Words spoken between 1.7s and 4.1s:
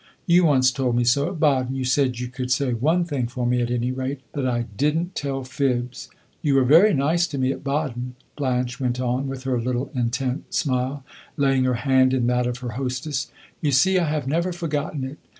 you said you could say one thing for me, at any